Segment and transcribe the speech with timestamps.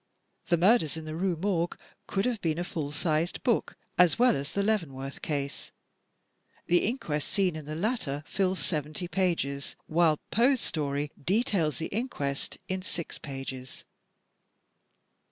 [0.47, 4.35] "The Murders in the Rue Morgue" could have been a full sized book as well
[4.35, 5.71] as "The Leavenworth Case."
[6.65, 12.57] The inquest scene in the latter fills seventy pages, while Poe's story details the inquest
[12.67, 13.85] in six pages.